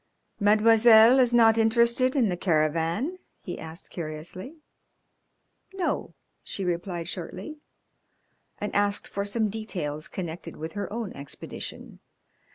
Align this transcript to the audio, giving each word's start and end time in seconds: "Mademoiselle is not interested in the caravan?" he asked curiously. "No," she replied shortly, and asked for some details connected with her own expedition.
"Mademoiselle 0.39 1.19
is 1.19 1.31
not 1.31 1.59
interested 1.59 2.15
in 2.15 2.27
the 2.27 2.35
caravan?" 2.35 3.19
he 3.43 3.59
asked 3.59 3.91
curiously. 3.91 4.55
"No," 5.75 6.15
she 6.41 6.65
replied 6.65 7.07
shortly, 7.07 7.59
and 8.57 8.73
asked 8.73 9.07
for 9.07 9.23
some 9.25 9.47
details 9.47 10.07
connected 10.07 10.55
with 10.57 10.71
her 10.71 10.91
own 10.91 11.13
expedition. 11.13 11.99